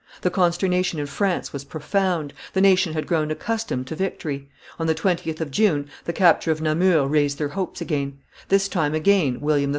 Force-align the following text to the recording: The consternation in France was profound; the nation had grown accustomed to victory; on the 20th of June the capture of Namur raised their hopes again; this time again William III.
The 0.21 0.31
consternation 0.31 0.97
in 0.97 1.05
France 1.05 1.53
was 1.53 1.63
profound; 1.63 2.33
the 2.53 2.59
nation 2.59 2.93
had 2.93 3.05
grown 3.05 3.29
accustomed 3.29 3.85
to 3.85 3.95
victory; 3.95 4.49
on 4.79 4.87
the 4.87 4.95
20th 4.95 5.39
of 5.41 5.51
June 5.51 5.91
the 6.05 6.11
capture 6.11 6.49
of 6.49 6.59
Namur 6.59 7.05
raised 7.05 7.37
their 7.37 7.49
hopes 7.49 7.81
again; 7.81 8.17
this 8.49 8.67
time 8.67 8.95
again 8.95 9.39
William 9.41 9.69
III. 9.69 9.69